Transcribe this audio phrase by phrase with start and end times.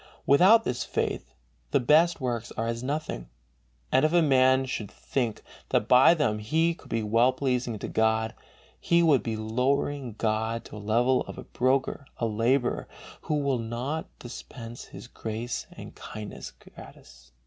[0.25, 1.35] Without this faith
[1.69, 3.29] the best works are as nothing,
[3.91, 8.33] and if man should think that by them he could be well pleasing to God,
[8.79, 12.87] he would be lowering God to the level of a "broker or a laborer
[13.21, 17.31] who will not dispense his grace and kindness gratis."